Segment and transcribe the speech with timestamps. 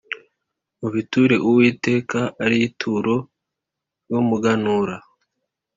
[0.79, 3.15] Mubiture Uwiteka ari ituro
[4.05, 4.95] ry umuganura